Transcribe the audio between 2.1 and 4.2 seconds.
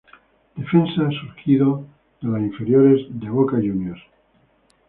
de las inferiores de Boca Juniors.